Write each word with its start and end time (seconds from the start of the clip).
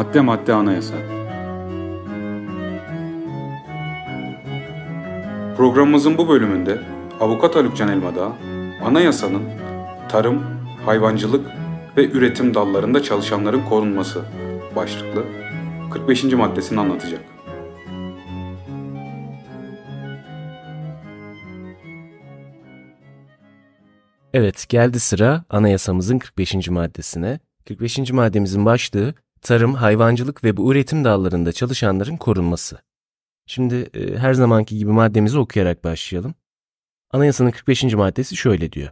Madde 0.00 0.20
madde 0.20 0.52
anayasa. 0.52 0.94
Programımızın 5.56 6.18
bu 6.18 6.28
bölümünde 6.28 6.78
Avukat 7.20 7.56
Haluk 7.56 7.76
Can 7.76 7.88
Elmadağ, 7.88 8.32
anayasanın 8.84 9.42
tarım, 10.08 10.42
hayvancılık 10.86 11.46
ve 11.96 12.10
üretim 12.10 12.54
dallarında 12.54 13.02
çalışanların 13.02 13.64
korunması 13.64 14.24
başlıklı 14.76 15.24
45. 15.90 16.24
maddesini 16.24 16.80
anlatacak. 16.80 17.20
Evet, 24.34 24.66
geldi 24.68 25.00
sıra 25.00 25.44
anayasamızın 25.50 26.18
45. 26.18 26.68
maddesine. 26.68 27.40
45. 27.64 28.12
maddemizin 28.12 28.64
başlığı 28.64 29.14
tarım, 29.42 29.74
hayvancılık 29.74 30.44
ve 30.44 30.56
bu 30.56 30.72
üretim 30.72 31.04
dallarında 31.04 31.52
çalışanların 31.52 32.16
korunması. 32.16 32.78
Şimdi 33.46 33.90
e, 33.94 34.16
her 34.16 34.34
zamanki 34.34 34.78
gibi 34.78 34.90
maddemizi 34.90 35.38
okuyarak 35.38 35.84
başlayalım. 35.84 36.34
Anayasanın 37.10 37.50
45. 37.50 37.84
maddesi 37.94 38.36
şöyle 38.36 38.72
diyor. 38.72 38.90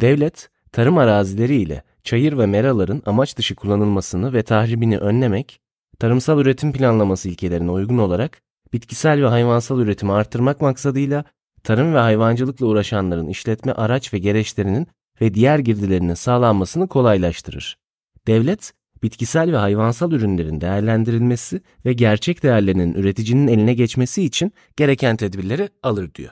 Devlet, 0.00 0.50
tarım 0.72 0.98
arazileri 0.98 1.56
ile 1.56 1.82
çayır 2.04 2.38
ve 2.38 2.46
meraların 2.46 3.02
amaç 3.06 3.36
dışı 3.36 3.54
kullanılmasını 3.54 4.32
ve 4.32 4.42
tahribini 4.42 4.98
önlemek, 4.98 5.60
tarımsal 5.98 6.40
üretim 6.40 6.72
planlaması 6.72 7.28
ilkelerine 7.28 7.70
uygun 7.70 7.98
olarak 7.98 8.42
bitkisel 8.72 9.22
ve 9.22 9.26
hayvansal 9.26 9.80
üretimi 9.80 10.12
artırmak 10.12 10.60
maksadıyla 10.60 11.24
tarım 11.64 11.94
ve 11.94 11.98
hayvancılıkla 11.98 12.66
uğraşanların 12.66 13.28
işletme 13.28 13.72
araç 13.72 14.14
ve 14.14 14.18
gereçlerinin 14.18 14.86
ve 15.20 15.34
diğer 15.34 15.58
girdilerinin 15.58 16.14
sağlanmasını 16.14 16.88
kolaylaştırır. 16.88 17.78
Devlet, 18.26 18.72
bitkisel 19.02 19.52
ve 19.52 19.56
hayvansal 19.56 20.12
ürünlerin 20.12 20.60
değerlendirilmesi 20.60 21.60
ve 21.84 21.92
gerçek 21.92 22.42
değerlerinin 22.42 22.94
üreticinin 22.94 23.48
eline 23.48 23.74
geçmesi 23.74 24.22
için 24.22 24.52
gereken 24.76 25.16
tedbirleri 25.16 25.68
alır 25.82 26.14
diyor. 26.14 26.30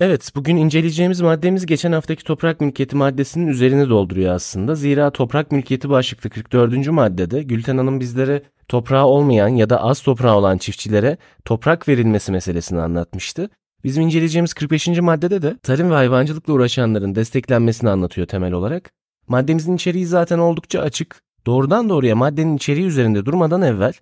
Evet, 0.00 0.30
bugün 0.36 0.56
inceleyeceğimiz 0.56 1.20
maddemiz 1.20 1.66
geçen 1.66 1.92
haftaki 1.92 2.24
toprak 2.24 2.60
mülkiyeti 2.60 2.96
maddesinin 2.96 3.46
üzerine 3.46 3.88
dolduruyor 3.88 4.34
aslında. 4.34 4.74
Zira 4.74 5.10
toprak 5.10 5.52
mülkiyeti 5.52 5.90
başlıklı 5.90 6.30
44. 6.30 6.88
maddede 6.88 7.42
Gülten 7.42 7.78
Hanım 7.78 8.00
bizlere 8.00 8.42
toprağı 8.68 9.06
olmayan 9.06 9.48
ya 9.48 9.70
da 9.70 9.82
az 9.82 10.02
toprağı 10.02 10.36
olan 10.36 10.58
çiftçilere 10.58 11.16
toprak 11.44 11.88
verilmesi 11.88 12.32
meselesini 12.32 12.80
anlatmıştı. 12.80 13.50
Bizim 13.84 14.02
inceleyeceğimiz 14.02 14.54
45. 14.54 14.88
maddede 14.88 15.42
de 15.42 15.58
tarım 15.62 15.90
ve 15.90 15.94
hayvancılıkla 15.94 16.52
uğraşanların 16.52 17.14
desteklenmesini 17.14 17.90
anlatıyor 17.90 18.26
temel 18.26 18.52
olarak. 18.52 18.90
Maddemizin 19.28 19.76
içeriği 19.76 20.06
zaten 20.06 20.38
oldukça 20.38 20.80
açık. 20.80 21.22
Doğrudan 21.48 21.88
doğruya 21.88 22.16
maddenin 22.16 22.56
içeriği 22.56 22.86
üzerinde 22.86 23.26
durmadan 23.26 23.62
evvel 23.62 23.92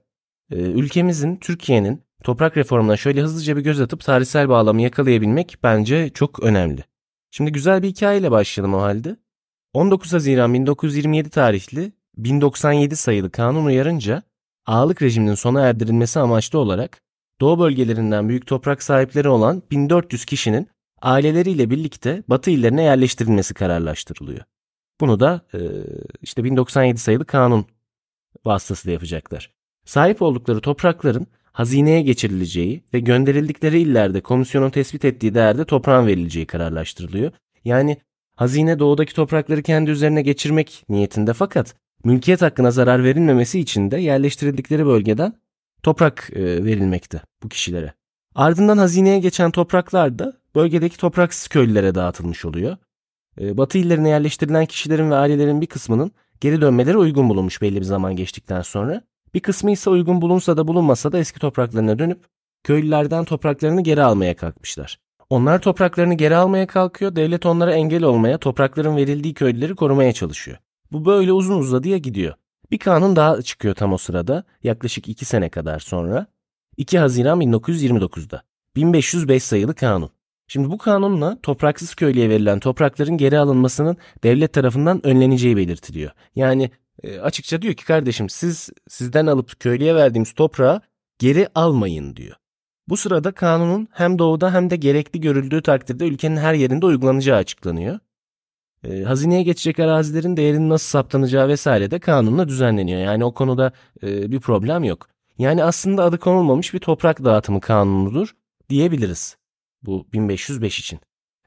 e, 0.51 0.57
ülkemizin, 0.57 1.37
Türkiye'nin 1.37 2.03
toprak 2.25 2.57
reformuna 2.57 2.97
şöyle 2.97 3.21
hızlıca 3.21 3.57
bir 3.57 3.61
göz 3.61 3.81
atıp 3.81 4.01
tarihsel 4.01 4.49
bağlamı 4.49 4.83
yakalayabilmek 4.83 5.57
bence 5.63 6.11
çok 6.15 6.43
önemli. 6.43 6.85
Şimdi 7.31 7.53
güzel 7.53 7.83
bir 7.83 7.89
hikayeyle 7.89 8.31
başlayalım 8.31 8.75
o 8.75 8.81
halde. 8.81 9.17
19 9.73 10.13
Haziran 10.13 10.55
1927 10.55 11.31
tarihli 11.31 11.93
1097 12.17 12.97
sayılı 12.97 13.31
kanun 13.31 13.65
uyarınca 13.65 14.23
ağalık 14.67 15.03
rejiminin 15.03 15.35
sona 15.35 15.61
erdirilmesi 15.61 16.21
amaçlı 16.21 16.59
olarak 16.59 17.01
Doğu 17.41 17.59
bölgelerinden 17.59 18.29
büyük 18.29 18.47
toprak 18.47 18.83
sahipleri 18.83 19.29
olan 19.29 19.63
1400 19.71 20.25
kişinin 20.25 20.69
aileleriyle 21.03 21.71
birlikte 21.71 22.23
batı 22.29 22.51
illerine 22.51 22.83
yerleştirilmesi 22.83 23.55
kararlaştırılıyor. 23.55 24.45
Bunu 25.01 25.21
da 25.21 25.41
e, 25.55 25.59
işte 26.23 26.45
1097 26.45 26.99
sayılı 26.99 27.25
kanun 27.25 27.67
vasıtasıyla 28.45 28.93
yapacaklar. 28.93 29.51
Sahip 29.85 30.23
oldukları 30.23 30.61
toprakların 30.61 31.27
hazineye 31.53 32.03
geçirileceği 32.03 32.83
ve 32.95 33.01
gönderildikleri 33.01 33.81
illerde 33.81 34.21
komisyonun 34.21 34.71
tespit 34.71 35.05
ettiği 35.05 35.35
değerde 35.35 35.65
toprağın 35.65 36.07
verileceği 36.07 36.47
kararlaştırılıyor. 36.47 37.33
Yani 37.65 37.97
hazine 38.37 38.79
doğudaki 38.79 39.15
toprakları 39.15 39.63
kendi 39.63 39.91
üzerine 39.91 40.23
geçirmek 40.23 40.85
niyetinde 40.89 41.33
fakat 41.33 41.75
mülkiyet 42.05 42.43
hakkına 42.43 42.71
zarar 42.71 43.05
verilmemesi 43.05 43.61
için 43.61 43.91
de 43.91 43.99
yerleştirildikleri 43.99 44.87
bölgeden 44.87 45.35
toprak 45.83 46.31
e, 46.33 46.65
verilmekte 46.65 47.21
bu 47.43 47.49
kişilere. 47.49 47.93
Ardından 48.35 48.79
hazineye 48.79 49.19
geçen 49.19 49.51
topraklar 49.51 50.19
da 50.19 50.33
bölgedeki 50.55 50.99
topraksız 50.99 51.49
köylülere 51.49 51.95
dağıtılmış 51.95 52.45
oluyor. 52.45 52.77
E, 53.41 53.57
batı 53.57 53.79
illerine 53.79 54.09
yerleştirilen 54.09 54.67
kişilerin 54.67 55.11
ve 55.11 55.15
ailelerin 55.15 55.61
bir 55.61 55.67
kısmının 55.67 56.11
geri 56.41 56.61
dönmeleri 56.61 56.97
uygun 56.97 57.29
bulunmuş 57.29 57.63
belli 57.63 57.77
bir 57.77 57.85
zaman 57.85 58.17
geçtikten 58.17 58.63
sonra. 58.63 59.03
Bir 59.35 59.41
kısmı 59.41 59.71
ise 59.71 59.91
uygun 59.91 60.21
bulunsa 60.23 60.57
da 60.57 60.69
bulunmasa 60.69 61.13
da 61.13 61.19
eski 61.19 61.41
topraklarına 61.41 61.99
dönüp 61.99 62.25
köylülerden 62.65 63.25
topraklarını 63.25 63.81
geri 63.81 64.03
almaya 64.03 64.37
kalkmışlar. 64.37 64.99
Onlar 65.31 65.61
topraklarını 65.61 66.15
geri 66.15 66.37
almaya 66.37 66.67
kalkıyor, 66.67 67.17
devlet 67.17 67.47
onlara 67.47 67.75
engel 67.75 68.03
olmaya, 68.03 68.39
toprakların 68.39 68.97
verildiği 68.97 69.35
köylüleri 69.35 69.75
korumaya 69.75 70.13
çalışıyor. 70.13 70.59
Bu 70.93 71.05
böyle 71.05 71.33
uzun 71.33 71.59
uzadıya 71.59 71.99
gidiyor. 71.99 72.35
Bir 72.71 72.79
kanun 72.79 73.17
daha 73.17 73.43
çıkıyor 73.43 73.75
tam 73.75 73.93
o 73.93 73.99
sırada 73.99 74.45
yaklaşık 74.63 75.09
2 75.09 75.25
sene 75.25 75.49
kadar 75.49 75.79
sonra. 75.79 76.27
2 76.77 76.99
Haziran 76.99 77.41
1929'da. 77.41 78.43
1505 78.77 79.43
sayılı 79.43 79.75
kanun. 79.75 80.11
Şimdi 80.49 80.71
bu 80.71 80.79
kanunla 80.79 81.39
topraksız 81.43 81.95
köylüye 81.95 82.29
verilen 82.29 82.61
toprakların 82.61 83.17
geri 83.17 83.39
alınmasının 83.39 83.97
devlet 84.25 84.53
tarafından 84.53 85.07
önleneceği 85.07 85.57
belirtiliyor. 85.57 86.11
Yani 86.35 86.71
e, 87.03 87.19
açıkça 87.19 87.63
diyor 87.63 87.75
ki 87.75 87.85
kardeşim 87.85 88.29
siz 88.29 88.71
sizden 88.89 89.27
alıp 89.27 89.61
köylüye 89.61 89.95
verdiğimiz 89.95 90.33
toprağı 90.33 90.81
geri 91.19 91.49
almayın 91.55 92.17
diyor. 92.17 92.37
Bu 92.89 92.97
sırada 92.97 93.33
kanunun 93.33 93.89
hem 93.93 94.19
doğuda 94.19 94.55
hem 94.55 94.71
de 94.71 94.77
gerekli 94.77 95.21
görüldüğü 95.21 95.63
takdirde 95.63 96.07
ülkenin 96.07 96.37
her 96.37 96.55
yerinde 96.55 96.87
uygulanacağı 96.87 97.37
açıklanıyor. 97.39 97.99
E, 98.85 99.03
hazineye 99.03 99.43
geçecek 99.43 99.79
arazilerin 99.79 100.37
değerinin 100.37 100.69
nasıl 100.69 100.89
saptanacağı 100.89 101.49
vesaire 101.49 101.91
de 101.91 101.99
kanunla 101.99 102.49
düzenleniyor. 102.49 103.01
Yani 103.01 103.25
o 103.25 103.35
konuda 103.35 103.73
e, 104.03 104.31
bir 104.31 104.41
problem 104.41 104.85
yok. 104.85 105.09
Yani 105.39 105.65
aslında 105.65 106.05
adı 106.05 106.19
konulmamış 106.19 106.75
bir 106.75 106.79
toprak 106.79 107.25
dağıtımı 107.25 107.61
kanunudur 107.61 108.35
diyebiliriz 108.71 109.37
bu 109.87 110.07
1505 110.13 110.79
için. 110.79 111.01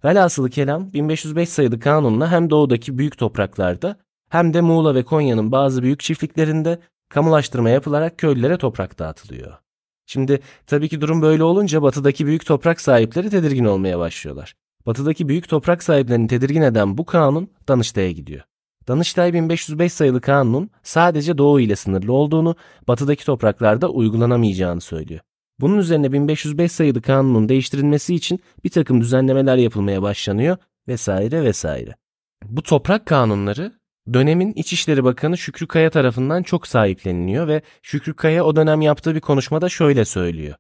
Velhasılı 0.04 0.50
kelam 0.50 0.94
1505 0.94 1.50
sayılı 1.50 1.80
kanunla 1.80 2.32
hem 2.32 2.50
doğudaki 2.50 2.98
büyük 2.98 3.18
topraklarda 3.18 4.00
hem 4.30 4.54
de 4.54 4.62
Muğla 4.62 4.96
ve 4.96 5.04
Konya'nın 5.04 5.52
bazı 5.52 5.84
büyük 5.84 6.00
çiftliklerinde 6.00 6.80
kamulaştırma 7.10 7.70
yapılarak 7.70 8.18
köylülere 8.18 8.58
toprak 8.58 9.00
dağıtılıyor. 9.00 9.54
Şimdi 10.06 10.40
tabii 10.68 10.90
ki 10.90 11.02
durum 11.02 11.22
böyle 11.22 11.44
olunca 11.44 11.82
batıdaki 11.82 12.26
büyük 12.26 12.46
toprak 12.46 12.82
sahipleri 12.82 13.30
tedirgin 13.30 13.66
olmaya 13.66 14.00
başlıyorlar. 14.00 14.56
Batıdaki 14.86 15.28
büyük 15.28 15.50
toprak 15.50 15.84
sahiplerini 15.84 16.28
tedirgin 16.28 16.62
eden 16.62 16.98
bu 16.98 17.06
kanun 17.06 17.50
Danıştay'a 17.68 18.12
gidiyor. 18.12 18.44
Danıştay 18.88 19.34
1505 19.34 19.94
sayılı 19.94 20.22
kanunun 20.22 20.70
sadece 20.84 21.38
doğu 21.38 21.60
ile 21.60 21.76
sınırlı 21.76 22.14
olduğunu, 22.14 22.56
batıdaki 22.88 23.26
topraklarda 23.26 23.90
uygulanamayacağını 23.90 24.82
söylüyor. 24.82 25.22
Bunun 25.60 25.78
üzerine 25.78 26.12
1505 26.12 26.72
sayılı 26.72 27.02
kanunun 27.02 27.50
değiştirilmesi 27.50 28.16
için 28.16 28.40
bir 28.64 28.70
takım 28.70 29.02
düzenlemeler 29.02 29.58
yapılmaya 29.58 30.02
başlanıyor 30.02 30.58
vesaire 30.88 31.44
vesaire. 31.44 31.96
Bu 32.46 32.64
toprak 32.64 33.06
kanunları 33.06 33.80
dönemin 34.14 34.54
İçişleri 34.54 35.04
Bakanı 35.04 35.38
Şükrü 35.38 35.68
Kaya 35.68 35.90
tarafından 35.90 36.44
çok 36.44 36.68
sahipleniliyor 36.68 37.48
ve 37.48 37.62
Şükrü 37.82 38.14
Kaya 38.14 38.46
o 38.46 38.56
dönem 38.56 38.82
yaptığı 38.82 39.16
bir 39.16 39.20
konuşmada 39.20 39.70
şöyle 39.70 40.06
söylüyor. 40.06 40.56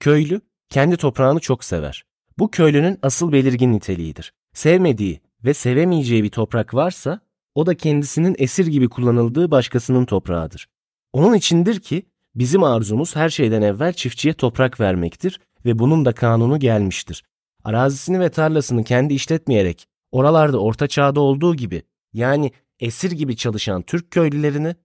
Köylü 0.00 0.40
kendi 0.68 0.96
toprağını 0.96 1.40
çok 1.40 1.64
sever. 1.64 2.04
Bu 2.38 2.50
köylünün 2.50 2.98
asıl 3.02 3.32
belirgin 3.32 3.72
niteliğidir. 3.72 4.32
Sevmediği 4.54 5.20
ve 5.44 5.54
sevemeyeceği 5.54 6.24
bir 6.24 6.30
toprak 6.30 6.74
varsa 6.74 7.20
o 7.54 7.66
da 7.66 7.74
kendisinin 7.74 8.36
esir 8.38 8.66
gibi 8.66 8.88
kullanıldığı 8.88 9.50
başkasının 9.50 10.04
toprağıdır. 10.04 10.68
Onun 11.12 11.34
içindir 11.34 11.80
ki 11.80 12.02
bizim 12.34 12.62
arzumuz 12.62 13.16
her 13.16 13.28
şeyden 13.28 13.62
evvel 13.62 13.92
çiftçiye 13.92 14.34
toprak 14.34 14.80
vermektir 14.80 15.40
ve 15.64 15.78
bunun 15.78 16.04
da 16.04 16.12
kanunu 16.12 16.58
gelmiştir. 16.58 17.22
Arazisini 17.64 18.20
ve 18.20 18.28
tarlasını 18.28 18.84
kendi 18.84 19.14
işletmeyerek 19.14 19.86
oralarda 20.12 20.58
orta 20.58 20.86
çağda 20.86 21.20
olduğu 21.20 21.54
gibi 21.54 21.82
yani 22.12 22.52
esir 22.80 23.10
gibi 23.12 23.36
çalışan 23.36 23.82
Türk 23.82 24.10
köylülerini 24.10 24.76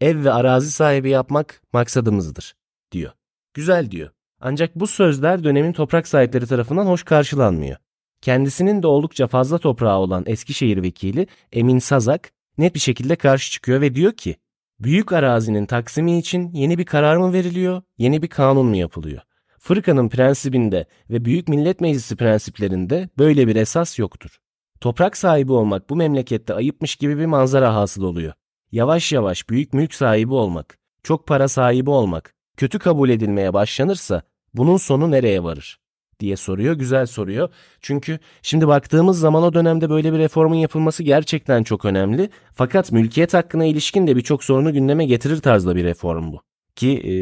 ev 0.00 0.24
ve 0.24 0.32
arazi 0.32 0.70
sahibi 0.70 1.10
yapmak 1.10 1.62
maksadımızdır 1.72 2.54
diyor. 2.92 3.12
Güzel 3.54 3.90
diyor. 3.90 4.10
Ancak 4.40 4.74
bu 4.74 4.86
sözler 4.86 5.44
dönemin 5.44 5.72
toprak 5.72 6.08
sahipleri 6.08 6.46
tarafından 6.46 6.86
hoş 6.86 7.02
karşılanmıyor. 7.02 7.76
Kendisinin 8.20 8.82
de 8.82 8.86
oldukça 8.86 9.26
fazla 9.26 9.58
toprağı 9.58 9.98
olan 9.98 10.24
Eskişehir 10.26 10.82
vekili 10.82 11.26
Emin 11.52 11.78
Sazak 11.78 12.32
net 12.58 12.74
bir 12.74 12.80
şekilde 12.80 13.16
karşı 13.16 13.52
çıkıyor 13.52 13.80
ve 13.80 13.94
diyor 13.94 14.12
ki 14.12 14.36
büyük 14.80 15.12
arazinin 15.12 15.66
taksimi 15.66 16.18
için 16.18 16.52
yeni 16.52 16.78
bir 16.78 16.84
karar 16.84 17.16
mı 17.16 17.32
veriliyor, 17.32 17.82
yeni 17.98 18.22
bir 18.22 18.28
kanun 18.28 18.66
mu 18.66 18.76
yapılıyor? 18.76 19.22
Fırkanın 19.58 20.08
prensibinde 20.08 20.86
ve 21.10 21.24
Büyük 21.24 21.48
Millet 21.48 21.80
Meclisi 21.80 22.16
prensiplerinde 22.16 23.08
böyle 23.18 23.48
bir 23.48 23.56
esas 23.56 23.98
yoktur. 23.98 24.38
Toprak 24.80 25.16
sahibi 25.16 25.52
olmak 25.52 25.90
bu 25.90 25.96
memlekette 25.96 26.54
ayıpmış 26.54 26.96
gibi 26.96 27.18
bir 27.18 27.26
manzara 27.26 27.74
hasıl 27.74 28.02
oluyor. 28.02 28.32
Yavaş 28.72 29.12
yavaş 29.12 29.48
büyük 29.50 29.72
mülk 29.72 29.94
sahibi 29.94 30.34
olmak, 30.34 30.78
çok 31.02 31.26
para 31.26 31.48
sahibi 31.48 31.90
olmak 31.90 32.34
kötü 32.56 32.78
kabul 32.78 33.08
edilmeye 33.08 33.52
başlanırsa 33.52 34.22
bunun 34.54 34.76
sonu 34.76 35.10
nereye 35.10 35.44
varır? 35.44 35.83
Diye 36.20 36.36
soruyor. 36.36 36.74
Güzel 36.74 37.06
soruyor. 37.06 37.48
Çünkü 37.80 38.18
şimdi 38.42 38.68
baktığımız 38.68 39.18
zaman 39.18 39.42
o 39.42 39.54
dönemde 39.54 39.90
böyle 39.90 40.12
bir 40.12 40.18
reformun 40.18 40.54
yapılması 40.54 41.02
gerçekten 41.02 41.62
çok 41.62 41.84
önemli. 41.84 42.30
Fakat 42.54 42.92
mülkiyet 42.92 43.34
hakkına 43.34 43.64
ilişkin 43.64 44.06
de 44.06 44.16
birçok 44.16 44.44
sorunu 44.44 44.72
gündeme 44.72 45.06
getirir 45.06 45.36
tarzda 45.40 45.76
bir 45.76 45.84
reform 45.84 46.32
bu. 46.32 46.42
Ki 46.76 46.90
e, 46.90 47.14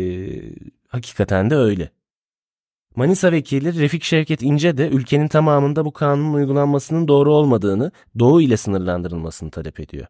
hakikaten 0.89 1.51
de 1.51 1.57
öyle. 1.57 1.91
Manisa 2.97 3.33
vekili 3.33 3.81
Refik 3.81 4.05
Şevket 4.05 4.43
İnce 4.43 4.79
de 4.79 4.89
ülkenin 4.89 5.29
tamamında 5.29 5.85
bu 5.85 5.93
kanunun 5.93 6.35
uygulanmasının 6.35 7.09
doğru 7.09 7.35
olmadığını, 7.35 7.93
Doğu 8.19 8.43
ile 8.43 8.57
sınırlandırılmasını 8.57 9.51
talep 9.51 9.81
ediyor. 9.81 10.07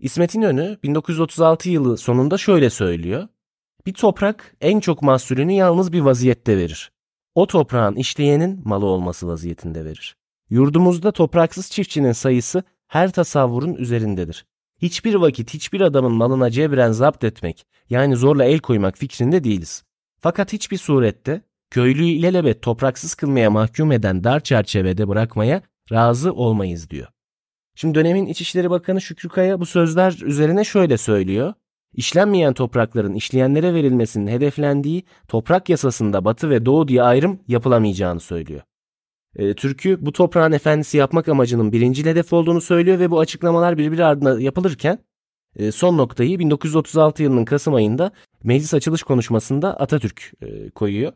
İsmet 0.00 0.34
İnönü 0.34 0.78
1936 0.82 1.70
yılı 1.70 1.96
sonunda 1.96 2.38
şöyle 2.38 2.70
söylüyor. 2.70 3.28
Bir 3.86 3.92
toprak 3.92 4.56
en 4.60 4.80
çok 4.80 5.02
mahsulünü 5.02 5.52
yalnız 5.52 5.92
bir 5.92 6.00
vaziyette 6.00 6.56
verir. 6.56 6.92
O 7.34 7.46
toprağın 7.46 7.94
işleyenin 7.94 8.60
malı 8.64 8.86
olması 8.86 9.28
vaziyetinde 9.28 9.84
verir. 9.84 10.16
Yurdumuzda 10.50 11.12
topraksız 11.12 11.70
çiftçinin 11.70 12.12
sayısı 12.12 12.62
her 12.88 13.12
tasavvurun 13.12 13.74
üzerindedir. 13.74 14.46
Hiçbir 14.82 15.14
vakit 15.14 15.54
hiçbir 15.54 15.80
adamın 15.80 16.12
malına 16.12 16.50
cebren 16.50 16.92
zapt 16.92 17.24
etmek 17.24 17.66
yani 17.90 18.16
zorla 18.16 18.44
el 18.44 18.58
koymak 18.58 18.98
fikrinde 18.98 19.44
değiliz. 19.44 19.84
Fakat 20.20 20.52
hiçbir 20.52 20.76
surette 20.76 21.42
köylüyü 21.70 22.12
ilelebet 22.12 22.62
topraksız 22.62 23.14
kılmaya 23.14 23.50
mahkum 23.50 23.92
eden 23.92 24.24
dar 24.24 24.40
çerçevede 24.40 25.08
bırakmaya 25.08 25.62
razı 25.92 26.32
olmayız 26.32 26.90
diyor. 26.90 27.08
Şimdi 27.74 27.94
dönemin 27.94 28.26
İçişleri 28.26 28.70
Bakanı 28.70 29.00
Şükrü 29.00 29.28
Kaya 29.28 29.60
bu 29.60 29.66
sözler 29.66 30.18
üzerine 30.22 30.64
şöyle 30.64 30.96
söylüyor. 30.98 31.54
İşlenmeyen 31.94 32.52
toprakların 32.52 33.14
işleyenlere 33.14 33.74
verilmesinin 33.74 34.26
hedeflendiği 34.26 35.02
toprak 35.28 35.68
yasasında 35.68 36.24
batı 36.24 36.50
ve 36.50 36.66
doğu 36.66 36.88
diye 36.88 37.02
ayrım 37.02 37.40
yapılamayacağını 37.48 38.20
söylüyor. 38.20 38.60
E, 39.36 39.54
Türk'ü 39.54 40.06
bu 40.06 40.12
toprağın 40.12 40.52
efendisi 40.52 40.96
yapmak 40.96 41.28
amacının 41.28 41.72
birinci 41.72 42.04
hedef 42.04 42.32
olduğunu 42.32 42.60
söylüyor 42.60 42.98
ve 42.98 43.10
bu 43.10 43.20
açıklamalar 43.20 43.78
birbiri 43.78 44.04
ardına 44.04 44.40
yapılırken 44.40 44.98
e, 45.56 45.72
son 45.72 45.98
noktayı 45.98 46.38
1936 46.38 47.22
yılının 47.22 47.44
Kasım 47.44 47.74
ayında 47.74 48.12
meclis 48.42 48.74
açılış 48.74 49.02
konuşmasında 49.02 49.80
Atatürk 49.80 50.32
e, 50.42 50.70
koyuyor. 50.70 51.12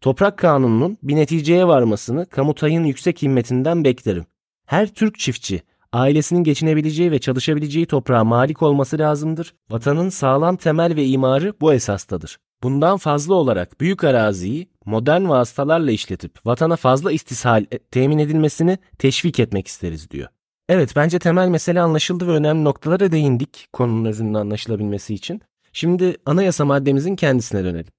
Toprak 0.00 0.38
kanununun 0.38 0.98
bir 1.02 1.16
neticeye 1.16 1.66
varmasını 1.66 2.26
kamutayın 2.26 2.84
yüksek 2.84 3.22
himmetinden 3.22 3.84
beklerim. 3.84 4.26
Her 4.66 4.94
Türk 4.94 5.18
çiftçi 5.18 5.62
ailesinin 5.92 6.44
geçinebileceği 6.44 7.10
ve 7.10 7.18
çalışabileceği 7.18 7.86
toprağa 7.86 8.24
malik 8.24 8.62
olması 8.62 8.98
lazımdır. 8.98 9.54
Vatanın 9.70 10.08
sağlam 10.08 10.56
temel 10.56 10.96
ve 10.96 11.06
imarı 11.06 11.54
bu 11.60 11.72
esastadır. 11.72 12.38
Bundan 12.62 12.96
fazla 12.96 13.34
olarak 13.34 13.80
büyük 13.80 14.04
araziyi 14.04 14.68
modern 14.84 15.28
vasıtalarla 15.28 15.90
işletip 15.90 16.46
vatana 16.46 16.76
fazla 16.76 17.12
istishal 17.12 17.64
e, 17.72 17.78
temin 17.78 18.18
edilmesini 18.18 18.78
teşvik 18.98 19.40
etmek 19.40 19.68
isteriz 19.68 20.10
diyor. 20.10 20.28
Evet 20.68 20.92
bence 20.96 21.18
temel 21.18 21.48
mesele 21.48 21.80
anlaşıldı 21.80 22.26
ve 22.26 22.30
önemli 22.30 22.64
noktalara 22.64 23.12
değindik 23.12 23.68
konunun 23.72 24.04
özünün 24.04 24.34
anlaşılabilmesi 24.34 25.14
için. 25.14 25.42
Şimdi 25.72 26.16
anayasa 26.26 26.64
maddemizin 26.64 27.16
kendisine 27.16 27.64
dönelim. 27.64 27.92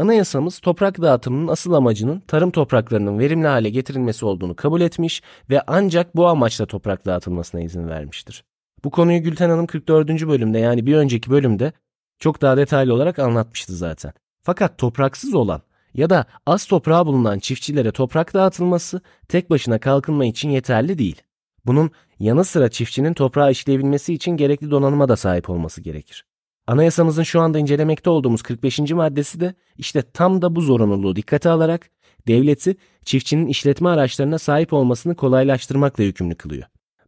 Anayasamız 0.00 0.58
toprak 0.58 1.02
dağıtımının 1.02 1.48
asıl 1.48 1.72
amacının 1.72 2.20
tarım 2.20 2.50
topraklarının 2.50 3.18
verimli 3.18 3.46
hale 3.46 3.70
getirilmesi 3.70 4.26
olduğunu 4.26 4.56
kabul 4.56 4.80
etmiş 4.80 5.22
ve 5.50 5.62
ancak 5.66 6.16
bu 6.16 6.26
amaçla 6.28 6.66
toprak 6.66 7.06
dağıtılmasına 7.06 7.60
izin 7.60 7.88
vermiştir. 7.88 8.44
Bu 8.84 8.90
konuyu 8.90 9.22
Gülten 9.22 9.50
Hanım 9.50 9.66
44. 9.66 10.08
bölümde 10.08 10.58
yani 10.58 10.86
bir 10.86 10.94
önceki 10.94 11.30
bölümde 11.30 11.72
çok 12.18 12.42
daha 12.42 12.56
detaylı 12.56 12.94
olarak 12.94 13.18
anlatmıştı 13.18 13.72
zaten. 13.72 14.12
Fakat 14.42 14.78
topraksız 14.78 15.34
olan 15.34 15.62
ya 15.94 16.10
da 16.10 16.24
az 16.46 16.66
toprağı 16.66 17.06
bulunan 17.06 17.38
çiftçilere 17.38 17.92
toprak 17.92 18.34
dağıtılması 18.34 19.00
tek 19.28 19.50
başına 19.50 19.78
kalkınma 19.78 20.24
için 20.24 20.50
yeterli 20.50 20.98
değil. 20.98 21.22
Bunun 21.66 21.90
yanı 22.18 22.44
sıra 22.44 22.68
çiftçinin 22.68 23.14
toprağı 23.14 23.50
işleyebilmesi 23.50 24.14
için 24.14 24.30
gerekli 24.30 24.70
donanıma 24.70 25.08
da 25.08 25.16
sahip 25.16 25.50
olması 25.50 25.80
gerekir. 25.80 26.29
Anayasamızın 26.70 27.22
şu 27.22 27.40
anda 27.40 27.58
incelemekte 27.58 28.10
olduğumuz 28.10 28.42
45. 28.42 28.78
maddesi 28.78 29.40
de 29.40 29.54
işte 29.78 30.02
tam 30.02 30.42
da 30.42 30.56
bu 30.56 30.60
zorunluluğu 30.60 31.16
dikkate 31.16 31.48
alarak 31.48 31.90
devleti 32.28 32.76
çiftçinin 33.04 33.46
işletme 33.46 33.88
araçlarına 33.88 34.38
sahip 34.38 34.72
olmasını 34.72 35.14
kolaylaştırmakla 35.14 36.04
yükümlü 36.04 36.34
kılıyor. 36.34 36.62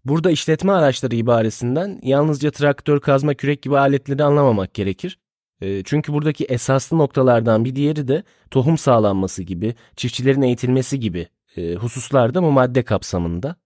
Burada 0.04 0.30
işletme 0.30 0.72
araçları 0.72 1.16
ibaresinden 1.16 2.00
yalnızca 2.02 2.50
traktör, 2.50 3.00
kazma, 3.00 3.34
kürek 3.34 3.62
gibi 3.62 3.78
aletleri 3.78 4.24
anlamamak 4.24 4.74
gerekir. 4.74 5.18
Ee, 5.60 5.82
çünkü 5.84 6.12
buradaki 6.12 6.44
esaslı 6.44 6.98
noktalardan 6.98 7.64
bir 7.64 7.76
diğeri 7.76 8.08
de 8.08 8.22
tohum 8.50 8.78
sağlanması 8.78 9.42
gibi, 9.42 9.74
çiftçilerin 9.96 10.42
eğitilmesi 10.42 11.00
gibi 11.00 11.28
e, 11.56 11.74
hususlarda 11.74 12.42
bu 12.42 12.50
madde 12.50 12.82
kapsamında. 12.82 13.56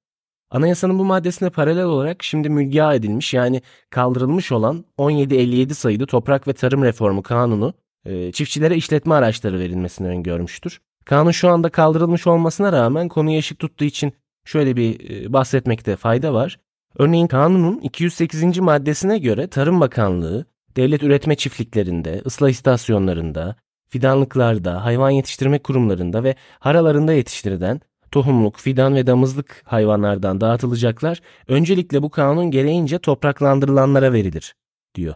Anayasanın 0.51 0.99
bu 0.99 1.05
maddesine 1.05 1.51
paralel 1.51 1.85
olarak 1.85 2.23
şimdi 2.23 2.49
mülgia 2.49 2.95
edilmiş 2.95 3.35
yani 3.35 3.63
kaldırılmış 3.91 4.53
olan 4.53 4.85
1757 4.99 5.75
sayılı 5.75 6.07
Toprak 6.07 6.49
ve 6.49 6.53
Tarım 6.53 6.85
Reformu 6.85 7.23
Kanunu 7.23 7.75
e, 8.05 8.33
çiftçilere 8.33 8.77
işletme 8.77 9.15
araçları 9.15 9.59
verilmesini 9.59 10.09
öngörmüştür. 10.09 10.81
Kanun 11.05 11.31
şu 11.31 11.49
anda 11.49 11.69
kaldırılmış 11.69 12.27
olmasına 12.27 12.73
rağmen 12.73 13.09
konuya 13.09 13.39
ışık 13.39 13.59
tuttuğu 13.59 13.85
için 13.85 14.13
şöyle 14.45 14.77
bir 14.77 15.11
e, 15.11 15.33
bahsetmekte 15.33 15.97
fayda 15.97 16.35
var. 16.35 16.59
Örneğin 16.99 17.27
kanunun 17.27 17.79
208. 17.79 18.59
maddesine 18.59 19.19
göre 19.19 19.47
Tarım 19.47 19.81
Bakanlığı 19.81 20.47
devlet 20.77 21.03
üretme 21.03 21.37
çiftliklerinde, 21.37 22.23
ıslah 22.27 22.49
istasyonlarında, 22.49 23.57
fidanlıklarda, 23.89 24.85
hayvan 24.85 25.11
yetiştirme 25.11 25.59
kurumlarında 25.59 26.25
ve 26.25 26.35
haralarında 26.59 27.13
yetiştirilen 27.13 27.81
tohumluk, 28.13 28.59
fidan 28.59 28.95
ve 28.95 29.07
damızlık 29.07 29.63
hayvanlardan 29.65 30.41
dağıtılacaklar 30.41 31.21
öncelikle 31.49 32.03
bu 32.03 32.11
kanun 32.11 32.51
gereğince 32.51 32.99
topraklandırılanlara 32.99 34.13
verilir, 34.13 34.55
diyor. 34.95 35.15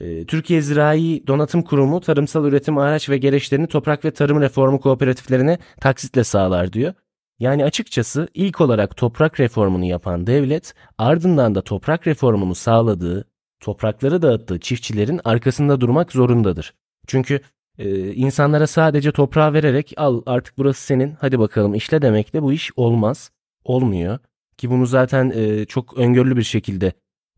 Ee, 0.00 0.26
Türkiye 0.26 0.60
Zirai 0.60 1.26
Donatım 1.26 1.62
Kurumu 1.62 2.00
tarımsal 2.00 2.44
üretim 2.44 2.78
araç 2.78 3.08
ve 3.08 3.18
gereçlerini 3.18 3.66
toprak 3.66 4.04
ve 4.04 4.10
tarım 4.10 4.40
reformu 4.40 4.80
kooperatiflerine 4.80 5.58
taksitle 5.80 6.24
sağlar 6.24 6.72
diyor. 6.72 6.94
Yani 7.38 7.64
açıkçası 7.64 8.28
ilk 8.34 8.60
olarak 8.60 8.96
toprak 8.96 9.40
reformunu 9.40 9.84
yapan 9.84 10.26
devlet 10.26 10.74
ardından 10.98 11.54
da 11.54 11.62
toprak 11.62 12.06
reformunu 12.06 12.54
sağladığı, 12.54 13.30
toprakları 13.60 14.22
dağıttığı 14.22 14.60
çiftçilerin 14.60 15.20
arkasında 15.24 15.80
durmak 15.80 16.12
zorundadır. 16.12 16.74
Çünkü 17.06 17.40
ee, 17.78 18.14
insanlara 18.14 18.66
sadece 18.66 19.12
toprağı 19.12 19.52
vererek 19.52 19.92
al 19.96 20.22
artık 20.26 20.58
burası 20.58 20.82
senin 20.86 21.16
hadi 21.20 21.38
bakalım 21.38 21.74
işle 21.74 22.02
demekle 22.02 22.42
bu 22.42 22.52
iş 22.52 22.70
olmaz. 22.76 23.30
Olmuyor. 23.64 24.18
Ki 24.56 24.70
bunu 24.70 24.86
zaten 24.86 25.32
e, 25.34 25.64
çok 25.64 25.98
öngörülü 25.98 26.36
bir 26.36 26.42
şekilde 26.42 26.92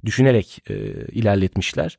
düşünerek 0.04 0.62
e, 0.70 0.74
ilerletmişler. 1.12 1.98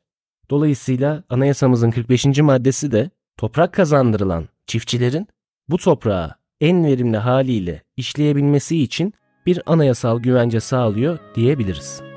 Dolayısıyla 0.50 1.24
anayasamızın 1.30 1.92
45. 1.92 2.26
maddesi 2.26 2.92
de 2.92 3.10
toprak 3.38 3.74
kazandırılan 3.74 4.48
çiftçilerin 4.68 5.28
bu 5.70 5.78
toprağı 5.78 6.36
en 6.62 6.86
verimli 6.86 7.18
haliyle 7.18 7.84
işleyebilmesi 7.98 8.82
için 8.82 9.14
bir 9.46 9.62
anayasal 9.66 10.20
güvence 10.20 10.60
sağlıyor 10.60 11.20
diyebiliriz. 11.36 12.09